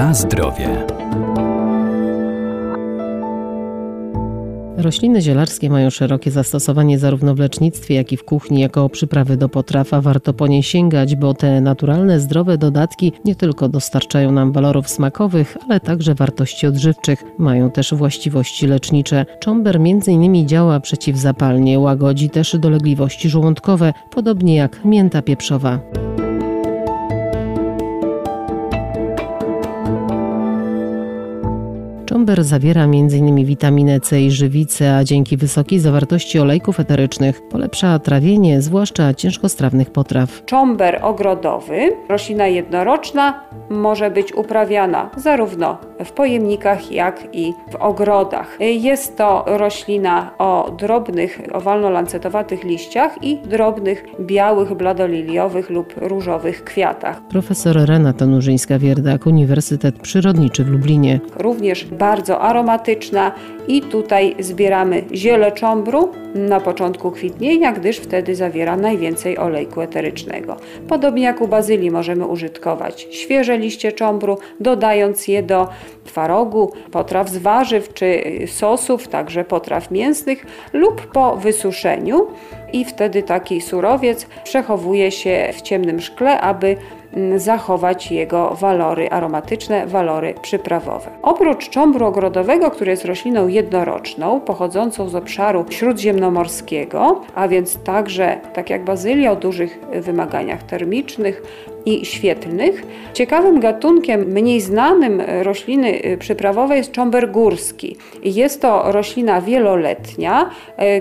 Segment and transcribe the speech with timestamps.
[0.00, 0.86] Na zdrowie.
[4.76, 9.48] Rośliny zielarskie mają szerokie zastosowanie zarówno w lecznictwie, jak i w kuchni jako przyprawy do
[9.48, 14.88] potraw, warto po nie sięgać, bo te naturalne, zdrowe dodatki nie tylko dostarczają nam walorów
[14.88, 17.24] smakowych, ale także wartości odżywczych.
[17.38, 19.26] Mają też właściwości lecznicze.
[19.40, 20.48] Czomber m.in.
[20.48, 25.80] działa przeciwzapalnie, łagodzi też dolegliwości żołądkowe, podobnie jak mięta pieprzowa.
[32.10, 33.44] Czomber zawiera m.in.
[33.44, 40.44] witaminę C i żywicę, a dzięki wysokiej zawartości olejków eterycznych polepsza trawienie, zwłaszcza ciężkostrawnych potraw.
[40.44, 48.56] Czomber ogrodowy, roślina jednoroczna, może być uprawiana zarówno w pojemnikach, jak i w ogrodach.
[48.60, 57.20] Jest to roślina o drobnych, owalno-lancetowatych liściach i drobnych, białych, bladoliliowych lub różowych kwiatach.
[57.28, 61.20] Profesor Renata Nurzyńska-Wierdak, Uniwersytet Przyrodniczy w Lublinie.
[61.36, 63.32] Również bardzo aromatyczna
[63.68, 70.56] i tutaj zbieramy ziele cząbru na początku kwitnienia, gdyż wtedy zawiera najwięcej olejku eterycznego.
[70.88, 75.68] Podobnie jak u bazylii możemy użytkować świeże liście cząbru, dodając je do
[76.04, 82.26] twarogu, potraw z warzyw czy sosów, także potraw mięsnych lub po wysuszeniu.
[82.72, 86.76] I wtedy taki surowiec przechowuje się w ciemnym szkle, aby
[87.36, 91.10] zachować jego walory aromatyczne, walory przyprawowe.
[91.22, 98.70] Oprócz cząbru ogrodowego, który jest rośliną jednoroczną, pochodzącą z obszaru śródziemnomorskiego, a więc także, tak
[98.70, 101.42] jak bazylia, o dużych wymaganiach termicznych
[101.84, 102.82] i świetlnych,
[103.14, 107.96] ciekawym gatunkiem mniej znanym rośliny przyprawowej jest cząber górski.
[108.22, 110.50] Jest to roślina wieloletnia,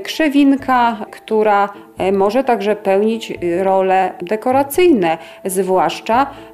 [0.03, 1.69] krzewinka, która
[2.13, 5.98] może także pełnić role dekoracyjne, zwłaszcza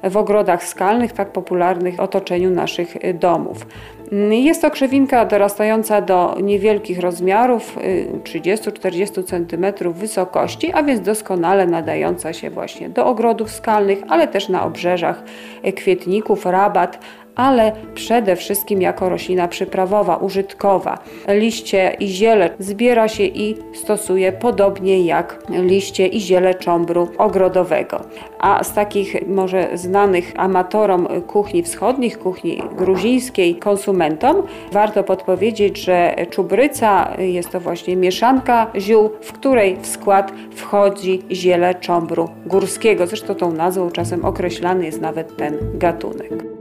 [0.02, 3.66] w ogrodach skalnych, tak popularnych w otoczeniu naszych domów.
[4.30, 7.78] Jest to krzewinka dorastająca do niewielkich rozmiarów,
[8.22, 14.64] 30-40 cm wysokości, a więc doskonale nadająca się właśnie do ogrodów skalnych, ale też na
[14.64, 15.22] obrzeżach
[15.76, 16.98] kwietników, rabat,
[17.36, 20.98] ale przede wszystkim jako roślina przyprawowa, użytkowa.
[21.28, 28.00] Liście i ziele zbiera się i stosuje podobnie jak liście i ziele cząbru ogrodowego.
[28.38, 34.42] A z takich może znanych amatorom kuchni wschodnich, kuchni gruzińskiej, konsumentom,
[34.72, 41.74] warto podpowiedzieć, że czubryca jest to właśnie mieszanka ziół, w której w skład wchodzi ziele
[41.74, 43.06] cząbru górskiego.
[43.06, 46.55] Zresztą tą nazwą czasem określany jest nawet ten gatunek.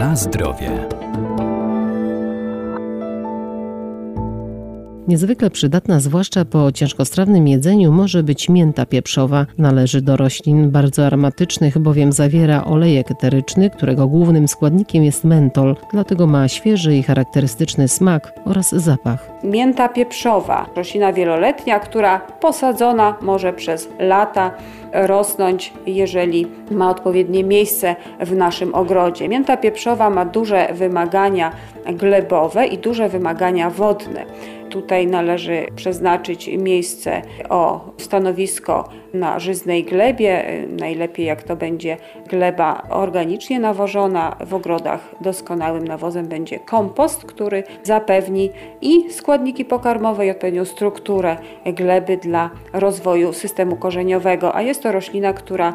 [0.00, 0.99] Na zdrowie.
[5.10, 9.46] Niezwykle przydatna, zwłaszcza po ciężkostrawnym jedzeniu, może być mięta pieprzowa.
[9.58, 16.26] Należy do roślin bardzo aromatycznych, bowiem zawiera olejek eteryczny, którego głównym składnikiem jest mentol, dlatego
[16.26, 19.30] ma świeży i charakterystyczny smak oraz zapach.
[19.44, 24.50] Mięta pieprzowa, roślina wieloletnia, która posadzona może przez lata
[24.92, 29.28] rosnąć, jeżeli ma odpowiednie miejsce w naszym ogrodzie.
[29.28, 31.52] Mięta pieprzowa ma duże wymagania
[31.86, 34.24] glebowe i duże wymagania wodne.
[34.70, 40.44] Tutaj należy przeznaczyć miejsce o stanowisko na żyznej glebie,
[40.80, 41.96] najlepiej jak to będzie
[42.28, 44.36] gleba organicznie nawożona.
[44.46, 52.16] W ogrodach doskonałym nawozem będzie kompost, który zapewni i składniki pokarmowe i odpowiednią strukturę gleby
[52.16, 55.74] dla rozwoju systemu korzeniowego, a jest to roślina, która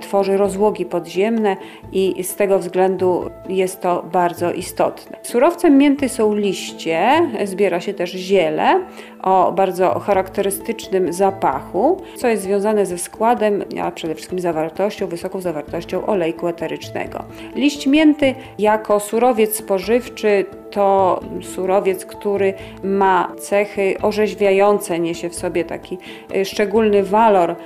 [0.00, 1.56] tworzy rozłogi podziemne
[1.92, 5.18] i z tego względu jest to bardzo istotne.
[5.22, 8.80] Surowcem mięty są liście, zbiera się też ziele
[9.22, 16.06] o bardzo charakterystycznym zapachu, co jest związane ze składem, a przede wszystkim zawartością, wysoką zawartością
[16.06, 17.24] olejku eterycznego.
[17.54, 25.98] Liść mięty jako surowiec spożywczy to surowiec, który ma cechy orzeźwiające, niesie w sobie taki
[26.44, 27.56] szczególny walor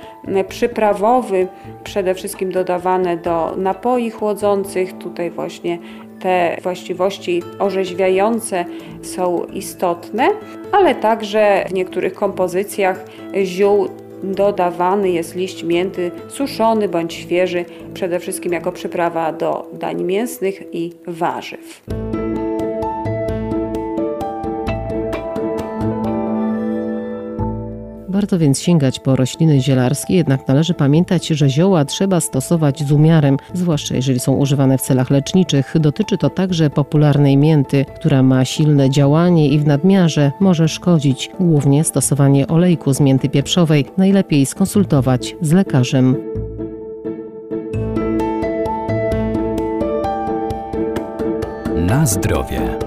[0.49, 1.47] przyprawowy,
[1.83, 4.97] przede wszystkim dodawane do napoi chłodzących.
[4.97, 5.79] Tutaj właśnie
[6.21, 8.65] te właściwości orzeźwiające
[9.01, 10.29] są istotne,
[10.71, 13.05] ale także w niektórych kompozycjach
[13.43, 13.87] ziół
[14.23, 20.93] dodawany jest liść mięty suszony bądź świeży, przede wszystkim jako przyprawa do dań mięsnych i
[21.07, 21.81] warzyw.
[28.21, 33.37] warto więc sięgać po rośliny zielarskie, jednak należy pamiętać, że zioła trzeba stosować z umiarem,
[33.53, 35.73] zwłaszcza jeżeli są używane w celach leczniczych.
[35.79, 41.83] Dotyczy to także popularnej mięty, która ma silne działanie i w nadmiarze może szkodzić, głównie
[41.83, 43.85] stosowanie olejku z mięty pieprzowej.
[43.97, 46.15] Najlepiej skonsultować z lekarzem.
[51.75, 52.77] Na zdrowie.